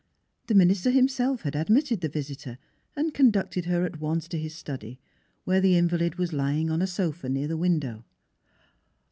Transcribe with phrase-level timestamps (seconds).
[0.47, 2.57] The minister himself had admitted the visitor
[2.95, 4.99] and conducted her at once to his study,
[5.43, 8.03] where the invalid was lying on a sofa near the window.